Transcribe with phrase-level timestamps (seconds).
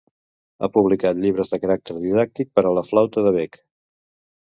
[0.61, 3.65] Ha publicat llibres de caràcter didàctic per a la flauta de bec.